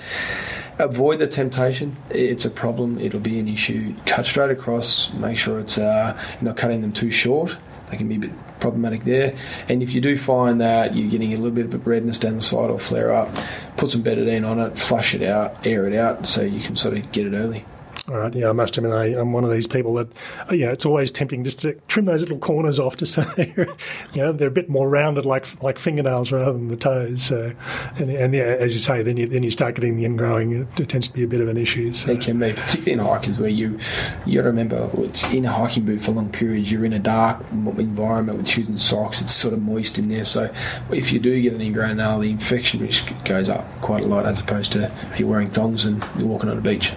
[0.80, 1.98] Avoid the temptation.
[2.10, 2.98] It's a problem.
[3.00, 3.96] It'll be an issue.
[4.06, 5.14] Cut straight across.
[5.14, 7.58] Make sure it's uh, not cutting them too short.
[7.92, 9.36] They can be a bit problematic there.
[9.70, 12.36] And if you do find that you're getting a little bit of a redness down
[12.36, 13.30] the side or flare up,
[13.78, 16.98] put some betadine on it, flush it out, air it out, so you can sort
[16.98, 17.66] of get it early.
[18.10, 20.08] All right, yeah, I must admit, I, am one of these people that,
[20.52, 24.22] uh, yeah, it's always tempting just to trim those little corners off to say, you
[24.22, 27.24] know, they're a bit more rounded like like fingernails rather than the toes.
[27.24, 27.54] So,
[27.96, 30.68] and, and yeah, as you say, then you then you start getting the ingrowing.
[30.78, 31.94] It tends to be a bit of an issue.
[31.94, 32.12] So.
[32.12, 33.80] It can be, particularly in hikers where you
[34.26, 36.70] you remember it's in a hiking boot for long periods.
[36.70, 39.22] You're in a dark environment with shoes and socks.
[39.22, 40.26] It's sort of moist in there.
[40.26, 40.54] So,
[40.92, 44.26] if you do get an ingrown nail, the infection risk goes up quite a lot
[44.26, 46.92] as opposed to if you're wearing thongs and you're walking on a beach.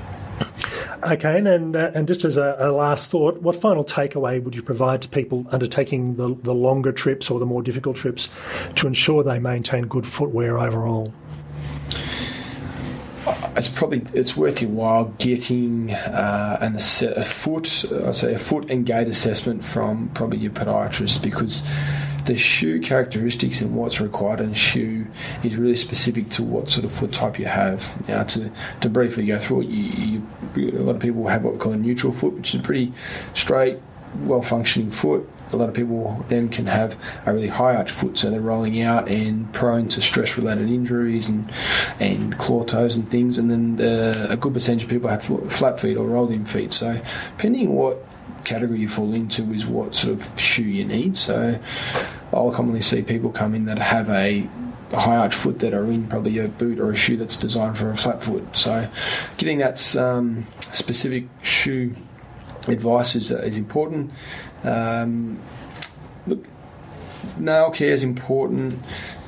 [1.02, 4.62] Okay, and uh, and just as a, a, last thought, what final takeaway would you
[4.62, 8.28] provide to people undertaking the, the longer trips or the more difficult trips
[8.76, 11.12] to ensure they maintain good footwear overall?
[13.56, 18.70] It's probably it's worth your while getting uh, an, a foot, I say a foot
[18.70, 21.62] and gait assessment from probably your podiatrist because
[22.26, 25.06] the shoe characteristics and what's required in a shoe
[25.42, 28.08] is really specific to what sort of foot type you have.
[28.08, 31.54] Now, to, to briefly go through it, you, you, a lot of people have what
[31.54, 32.92] we call a neutral foot, which is a pretty
[33.32, 33.78] straight,
[34.16, 35.28] well functioning foot.
[35.52, 38.82] A lot of people then can have a really high arch foot, so they're rolling
[38.82, 41.48] out and prone to stress related injuries and
[42.00, 43.38] and claw toes and things.
[43.38, 46.72] And then the, a good percentage of people have flat feet or rolling feet.
[46.72, 47.00] So,
[47.36, 48.04] depending what
[48.46, 51.16] category you fall into is what sort of shoe you need.
[51.16, 51.58] So
[52.32, 54.48] I'll commonly see people come in that have a
[54.92, 57.90] high arch foot that are in probably a boot or a shoe that's designed for
[57.90, 58.56] a flat foot.
[58.56, 58.88] So
[59.36, 61.96] getting that um, specific shoe
[62.68, 64.12] advice is, uh, is important.
[64.64, 65.40] Um,
[66.26, 66.46] look,
[67.38, 68.78] nail care is important.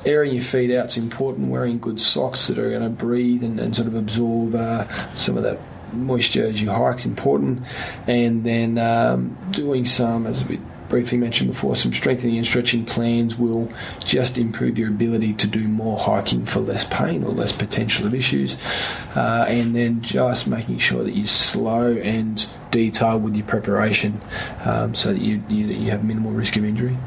[0.05, 1.49] Airing your feet out is important.
[1.49, 5.37] Wearing good socks that are going to breathe and, and sort of absorb uh, some
[5.37, 5.59] of that
[5.93, 7.63] moisture as you hike is important,
[8.07, 10.59] and then um, doing some, as we
[10.89, 13.71] briefly mentioned before, some strengthening and stretching plans will
[14.03, 18.13] just improve your ability to do more hiking for less pain or less potential of
[18.13, 18.57] issues,
[19.15, 24.19] uh, and then just making sure that you're slow and detailed with your preparation,
[24.65, 26.97] um, so that you, you you have minimal risk of injury.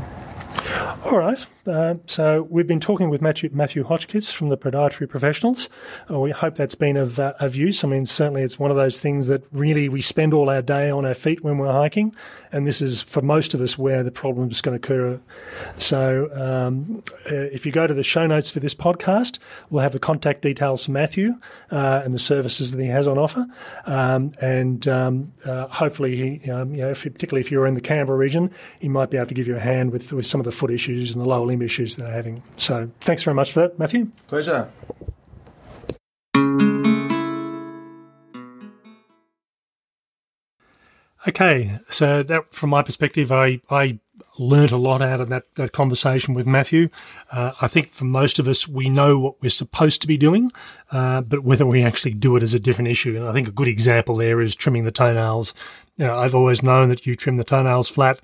[1.04, 1.44] All right.
[1.66, 5.68] Uh, so we've been talking with Matthew, Matthew Hotchkiss from the Podiatry Professionals.
[6.10, 7.84] Uh, we hope that's been of, uh, of use.
[7.84, 10.90] I mean, certainly it's one of those things that really we spend all our day
[10.90, 12.14] on our feet when we're hiking,
[12.50, 15.20] and this is for most of us where the problem is going to occur.
[15.76, 19.38] So um, uh, if you go to the show notes for this podcast,
[19.70, 21.34] we'll have the contact details for Matthew
[21.70, 23.46] uh, and the services that he has on offer,
[23.86, 27.80] um, and um, uh, hopefully, he, um, you know, if, particularly if you're in the
[27.80, 30.44] Canberra region, he might be able to give you a hand with, with some of
[30.44, 32.40] the foot issues and the lower limb issues they're having.
[32.56, 34.12] So thanks very much for that, Matthew.
[34.28, 34.70] Pleasure.
[41.26, 43.98] Okay, so that from my perspective, I, I
[44.38, 46.88] learnt a lot out of that, that conversation with Matthew.
[47.30, 50.52] Uh, I think for most of us, we know what we're supposed to be doing,
[50.90, 53.16] uh, but whether we actually do it is a different issue.
[53.16, 55.54] And I think a good example there is trimming the toenails.
[55.96, 58.20] You know, I've always known that you trim the toenails flat,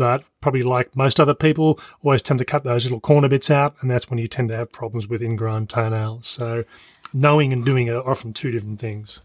[0.00, 3.74] but probably like most other people, always tend to cut those little corner bits out,
[3.82, 6.26] and that's when you tend to have problems with ingrown toenails.
[6.26, 6.64] So,
[7.12, 9.20] knowing and doing are often two different things.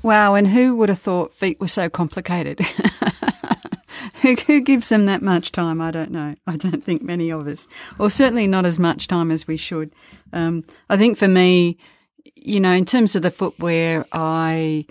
[0.00, 2.60] Wow, and who would have thought feet were so complicated?
[4.22, 5.80] who, who gives them that much time?
[5.80, 6.36] I don't know.
[6.46, 7.66] I don't think many of us,
[7.98, 9.92] or certainly not as much time as we should.
[10.32, 11.78] Um, I think for me,
[12.36, 14.86] you know, in terms of the footwear, I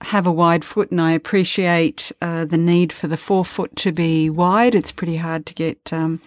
[0.00, 4.28] have a wide foot and I appreciate uh, the need for the forefoot to be
[4.28, 4.74] wide.
[4.74, 6.20] It's pretty hard to get um,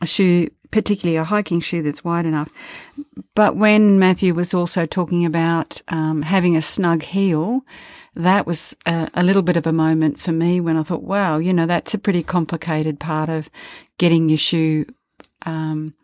[0.00, 2.50] a shoe, particularly a hiking shoe that's wide enough.
[3.34, 7.64] But when Matthew was also talking about um, having a snug heel,
[8.14, 11.38] that was a, a, little bit of a moment for me when I thought, wow,
[11.38, 13.50] you know, that's a pretty complicated part of
[13.98, 14.86] getting your shoe
[15.46, 15.94] um,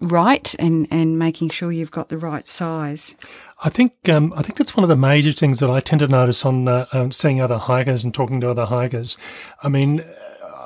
[0.00, 3.14] right and, and making sure you've got the right size.
[3.62, 6.08] I think um, I think that's one of the major things that I tend to
[6.08, 9.18] notice on uh, um, seeing other hikers and talking to other hikers.
[9.62, 10.02] I mean,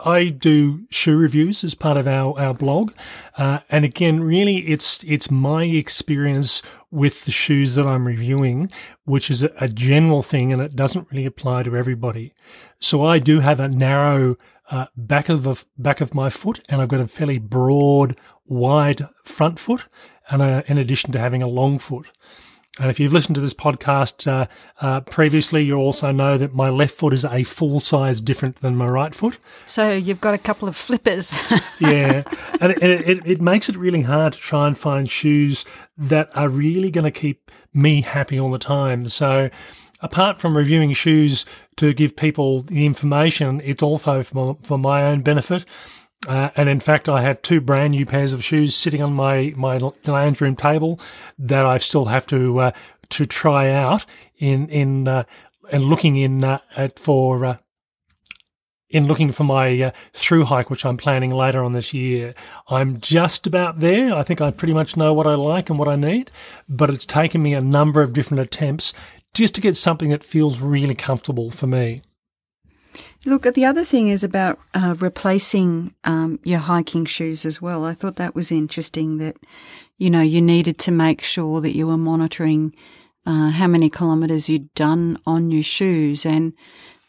[0.05, 2.93] I do shoe reviews as part of our our blog,
[3.37, 8.71] uh, and again, really, it's it's my experience with the shoes that I'm reviewing,
[9.05, 12.33] which is a, a general thing, and it doesn't really apply to everybody.
[12.79, 14.37] So I do have a narrow
[14.71, 19.09] uh, back of the back of my foot, and I've got a fairly broad, wide
[19.25, 19.87] front foot,
[20.31, 22.07] and a, in addition to having a long foot.
[22.81, 24.47] And if you've listened to this podcast uh,
[24.81, 28.75] uh, previously, you also know that my left foot is a full size different than
[28.75, 29.39] my right foot.
[29.65, 31.33] So you've got a couple of flippers.
[31.81, 32.25] yeah,
[32.61, 35.65] and it, it, it, makes it really hard to try and find shoes
[35.97, 39.09] that are really going to keep me happy all the time.
[39.09, 39.51] So
[40.01, 45.23] apart from reviewing shoes to give people the information, it's also for, for my own
[45.23, 45.65] benefit.
[46.27, 49.53] Uh, and in fact, I have two brand new pairs of shoes sitting on my,
[49.57, 51.01] my lounge room table
[51.39, 52.71] that I still have to uh,
[53.11, 54.05] to try out
[54.39, 55.25] in in uh,
[55.71, 57.57] and looking in uh, at for uh,
[58.91, 62.35] in looking for my uh, through hike, which I'm planning later on this year.
[62.69, 64.15] I'm just about there.
[64.15, 66.31] I think I pretty much know what I like and what I need,
[66.69, 68.95] but it's taken me a number of different attempts
[69.35, 72.01] just to get something that feels really comfortable for me.
[73.27, 77.85] Look, the other thing is about uh, replacing um, your hiking shoes as well.
[77.85, 79.37] I thought that was interesting that,
[79.97, 82.75] you know, you needed to make sure that you were monitoring
[83.25, 86.27] uh, how many kilometres you'd done on your shoes.
[86.27, 86.53] And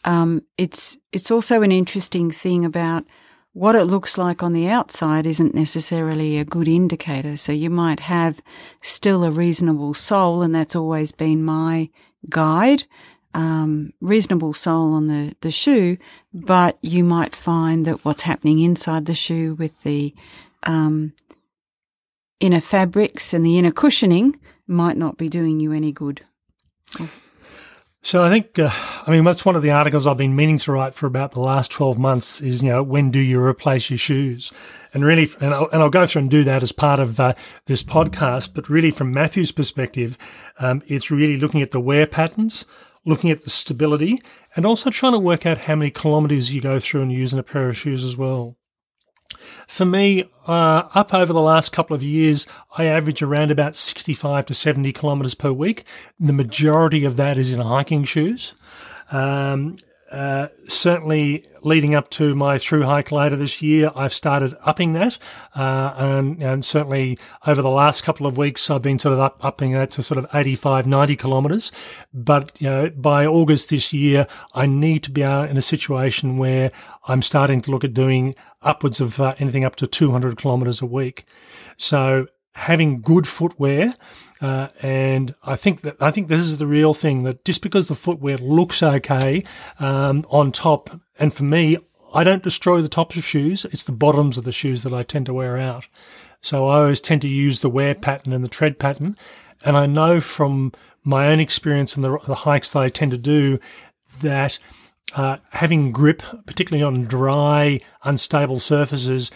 [0.06, 3.06] um, it's, it's also an interesting thing about
[3.51, 7.36] what it looks like on the outside isn't necessarily a good indicator.
[7.36, 8.41] So you might have
[8.82, 11.89] still a reasonable sole, and that's always been my
[12.30, 12.86] guide
[13.36, 15.98] um, reasonable sole on the, the shoe,
[16.34, 20.15] but you might find that what's happening inside the shoe with the
[20.63, 21.13] um,
[22.39, 26.21] inner fabrics and the inner cushioning might not be doing you any good.
[28.02, 30.71] So I think, uh, I mean, that's one of the articles I've been meaning to
[30.71, 33.98] write for about the last 12 months is, you know, when do you replace your
[33.98, 34.54] shoes?
[34.93, 37.34] And really, and I'll, and I'll go through and do that as part of uh,
[37.65, 40.17] this podcast, but really from Matthew's perspective,
[40.60, 42.65] um, it's really looking at the wear patterns,
[43.06, 44.22] looking at the stability,
[44.56, 47.44] and also trying to work out how many kilometers you go through and using a
[47.44, 48.58] pair of shoes as well.
[49.68, 54.46] For me, uh, up over the last couple of years, I average around about 65
[54.48, 55.86] to 70 kilometres per week.
[56.20, 58.54] The majority of that is in hiking shoes.
[59.12, 59.78] Um,
[60.12, 65.18] uh, certainly leading up to my through hike later this year, I've started upping that.
[65.56, 69.44] Uh, and, and, certainly over the last couple of weeks, I've been sort of up,
[69.44, 71.72] upping that to sort of 85, 90 kilometres.
[72.13, 76.72] But, you know, by August this year, I need to be in a situation where
[77.08, 80.86] I'm starting to look at doing upwards of uh, anything up to 200 kilometres a
[80.86, 81.26] week.
[81.78, 83.94] So having good footwear,
[84.41, 87.88] uh, and I think that I think this is the real thing that just because
[87.88, 89.44] the footwear looks okay
[89.80, 90.89] um, on top,
[91.20, 91.78] and for me,
[92.13, 93.65] I don't destroy the tops of shoes.
[93.65, 95.88] It's the bottoms of the shoes that I tend to wear out.
[96.41, 99.18] So I always tend to use the wear pattern and the tread pattern.
[99.65, 100.72] And I know from
[101.04, 103.60] my own experience and the, the hikes that I tend to do
[104.22, 104.60] that
[105.13, 109.32] uh, having grip, particularly on dry, unstable surfaces,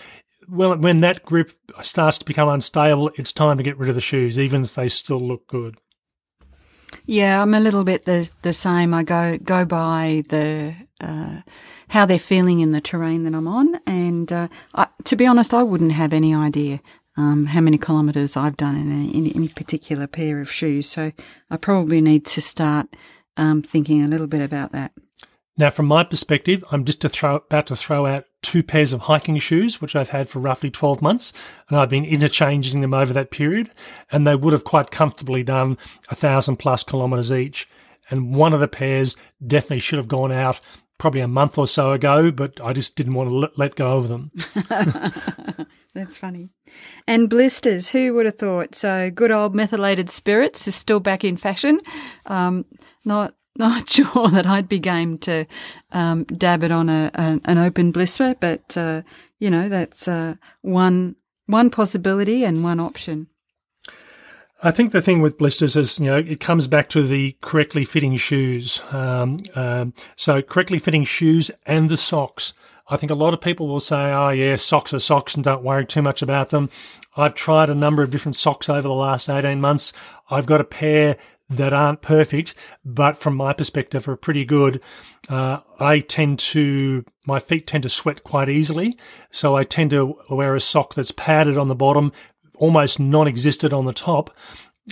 [0.49, 4.01] well, when that grip starts to become unstable, it's time to get rid of the
[4.01, 5.77] shoes, even if they still look good.
[7.05, 8.93] Yeah, I'm a little bit the the same.
[8.93, 11.41] I go go by the uh,
[11.89, 15.53] how they're feeling in the terrain that I'm on, and uh, I, to be honest,
[15.53, 16.81] I wouldn't have any idea
[17.17, 20.87] um, how many kilometres I've done in, any particular pair of shoes.
[20.87, 21.11] So
[21.51, 22.95] I probably need to start
[23.37, 24.93] um, thinking a little bit about that.
[25.59, 29.01] Now, from my perspective, I'm just to throw, about to throw out two pairs of
[29.01, 31.33] hiking shoes, which I've had for roughly 12 months,
[31.67, 33.69] and I've been interchanging them over that period,
[34.09, 37.67] and they would have quite comfortably done a thousand plus kilometres each.
[38.09, 40.61] And one of the pairs definitely should have gone out
[40.97, 44.07] probably a month or so ago, but I just didn't want to let go of
[44.07, 44.31] them.
[45.93, 46.51] That's funny.
[47.05, 48.75] And blisters, who would have thought?
[48.75, 51.81] So good old methylated spirits is still back in fashion.
[52.27, 52.65] Um,
[53.03, 55.45] not not sure that I'd be game to
[55.91, 59.03] um, dab it on a, a, an open blister, but uh,
[59.37, 63.27] you know that's uh, one one possibility and one option.
[64.61, 67.85] I think the thing with blisters is, you know, it comes back to the correctly
[67.85, 68.81] fitting shoes.
[68.91, 72.53] Um, um, so correctly fitting shoes and the socks.
[72.89, 75.63] I think a lot of people will say, oh, yeah, socks are socks and don't
[75.63, 76.69] worry too much about them.
[77.15, 79.93] I've tried a number of different socks over the last 18 months.
[80.29, 81.17] I've got a pair
[81.49, 82.53] that aren't perfect,
[82.85, 84.81] but from my perspective are pretty good.
[85.27, 88.97] Uh, I tend to, my feet tend to sweat quite easily.
[89.31, 92.11] So I tend to wear a sock that's padded on the bottom,
[92.55, 94.29] almost non-existent on the top.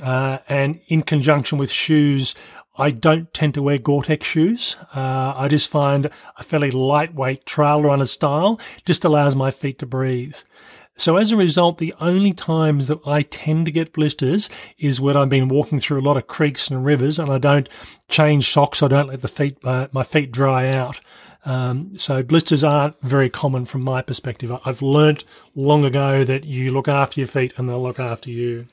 [0.01, 2.33] Uh, and in conjunction with shoes,
[2.79, 4.75] I don't tend to wear Gore-Tex shoes.
[4.95, 9.85] Uh, I just find a fairly lightweight trail runner style just allows my feet to
[9.85, 10.37] breathe.
[10.97, 15.15] So as a result, the only times that I tend to get blisters is when
[15.15, 17.69] I've been walking through a lot of creeks and rivers and I don't
[18.09, 18.81] change socks.
[18.81, 20.99] I don't let the feet, uh, my feet dry out.
[21.45, 24.51] Um, so blisters aren't very common from my perspective.
[24.65, 25.23] I've learnt
[25.55, 28.67] long ago that you look after your feet and they'll look after you.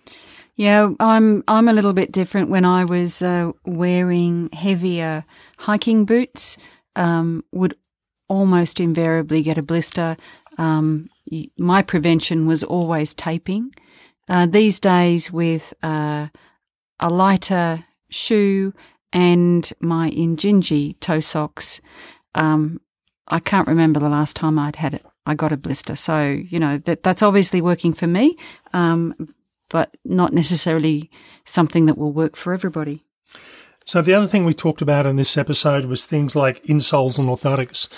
[0.57, 2.49] Yeah, I'm I'm a little bit different.
[2.49, 5.25] When I was uh, wearing heavier
[5.59, 6.57] hiking boots,
[6.97, 7.77] um, would
[8.29, 10.17] almost invariably get a blister.
[10.59, 11.09] Um,
[11.59, 13.75] my prevention was always taping.
[14.29, 16.29] Uh, these days, with uh,
[17.01, 18.73] a lighter shoe
[19.13, 21.81] and my Injinji toe socks,
[22.35, 22.81] um,
[23.29, 25.05] I can't remember the last time I'd had it.
[25.27, 28.37] I got a blister, so you know that that's obviously working for me,
[28.75, 29.35] um,
[29.71, 31.11] but not necessarily
[31.45, 33.05] something that will work for everybody.
[33.87, 37.29] So the other thing we talked about in this episode was things like insoles and
[37.29, 37.89] orthotics.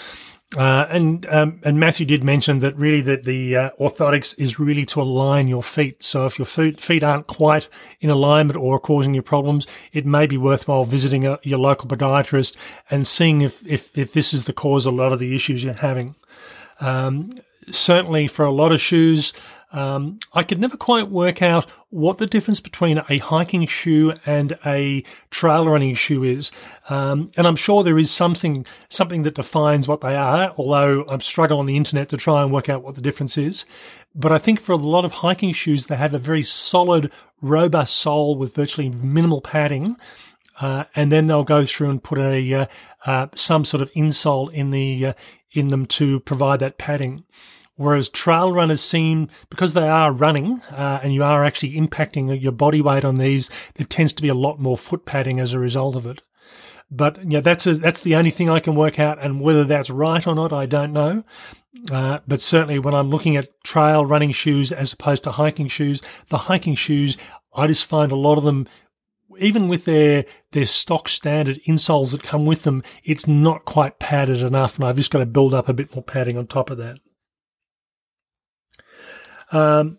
[0.57, 4.87] Uh, and um, and Matthew did mention that really that the uh, orthotics is really
[4.87, 6.05] to align your feet.
[6.05, 7.69] So if your feet feet aren't quite
[8.01, 12.55] in alignment or causing you problems, it may be worthwhile visiting a, your local podiatrist
[12.91, 15.65] and seeing if, if if this is the cause of a lot of the issues
[15.65, 16.15] you're having.
[16.79, 17.31] Um,
[17.69, 19.33] certainly, for a lot of shoes,
[19.73, 24.57] um, I could never quite work out what the difference between a hiking shoe and
[24.65, 26.53] a trail running shoe is.
[26.89, 31.21] Um, and I'm sure there is something, something that defines what they are, although I'm
[31.21, 33.65] struggling on the internet to try and work out what the difference is.
[34.15, 37.11] But I think for a lot of hiking shoes, they have a very solid,
[37.43, 39.97] robust sole with virtually minimal padding.
[40.61, 42.67] Uh, and then they'll go through and put a, uh,
[43.05, 45.13] uh, some sort of insole in the, uh,
[45.53, 47.25] in them to provide that padding.
[47.77, 52.53] Whereas trail runners seem, because they are running uh, and you are actually impacting your
[52.53, 55.59] body weight on these, there tends to be a lot more foot padding as a
[55.59, 56.23] result of it.
[56.91, 59.91] But yeah, that's a, that's the only thing I can work out, and whether that's
[59.91, 61.25] right or not, I don't know.
[61.91, 66.01] Uh, but certainly, when I'm looking at trail running shoes as opposed to hiking shoes,
[66.29, 67.17] the hiking shoes,
[67.53, 68.69] I just find a lot of them
[69.39, 74.41] even with their their stock standard insoles that come with them, it's not quite padded
[74.41, 76.79] enough, and I've just got to build up a bit more padding on top of
[76.79, 76.99] that.
[79.53, 79.99] Um,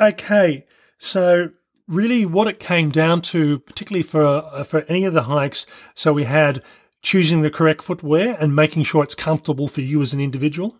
[0.00, 0.66] okay,
[0.98, 1.50] so
[1.86, 6.12] really, what it came down to, particularly for uh, for any of the hikes, so
[6.12, 6.62] we had
[7.02, 10.78] choosing the correct footwear and making sure it's comfortable for you as an individual.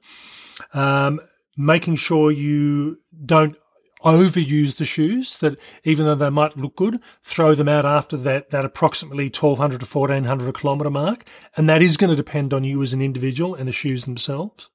[0.74, 1.20] Um,
[1.56, 3.56] making sure you don't
[4.04, 8.50] overuse the shoes that even though they might look good throw them out after that
[8.50, 12.80] that approximately 1200 to 1400 kilometer mark and that is going to depend on you
[12.80, 14.70] as an individual and the shoes themselves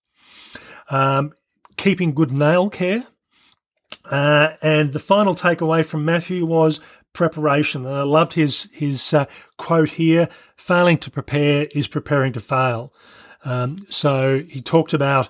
[0.89, 1.32] um,
[1.78, 3.06] keeping good nail care
[4.06, 6.80] uh, and the final takeaway from Matthew was
[7.14, 7.86] preparation.
[7.86, 9.26] And I loved his his uh,
[9.58, 12.93] quote here: "Failing to prepare is preparing to fail."
[13.45, 15.30] Um, so he talked about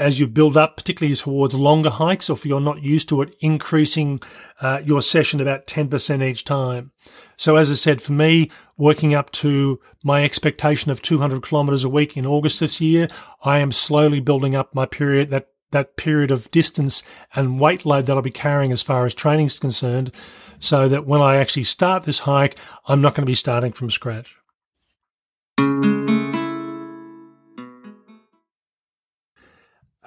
[0.00, 3.36] as you build up, particularly towards longer hikes, or if you're not used to it,
[3.40, 4.20] increasing
[4.62, 6.90] uh, your session about 10% each time.
[7.36, 11.90] So, as I said, for me, working up to my expectation of 200 kilometers a
[11.90, 13.08] week in August this year,
[13.42, 17.02] I am slowly building up my period, that that period of distance
[17.34, 20.12] and weight load that I'll be carrying as far as training is concerned,
[20.58, 23.90] so that when I actually start this hike, I'm not going to be starting from
[23.90, 24.34] scratch.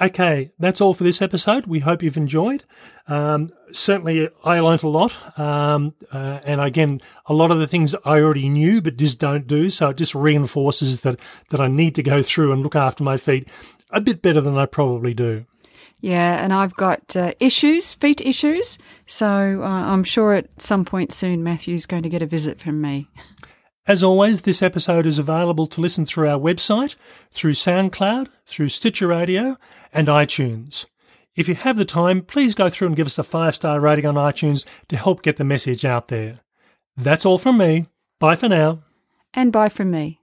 [0.01, 1.65] Okay, that's all for this episode.
[1.65, 2.65] We hope you've enjoyed.
[3.07, 5.39] Um, certainly, I learnt a lot.
[5.39, 9.47] Um, uh, and again, a lot of the things I already knew but just don't
[9.47, 9.69] do.
[9.69, 11.19] So it just reinforces that,
[11.51, 13.47] that I need to go through and look after my feet
[13.91, 15.45] a bit better than I probably do.
[16.03, 18.77] Yeah, and I've got uh, issues, feet issues.
[19.07, 22.81] So uh, I'm sure at some point soon Matthew's going to get a visit from
[22.81, 23.07] me.
[23.87, 26.95] As always, this episode is available to listen through our website,
[27.31, 29.57] through SoundCloud, through Stitcher Radio,
[29.93, 30.87] and iTunes.
[31.37, 34.05] If you have the time, please go through and give us a five star rating
[34.05, 36.41] on iTunes to help get the message out there.
[36.97, 37.85] That's all from me.
[38.19, 38.83] Bye for now.
[39.33, 40.19] And bye from me.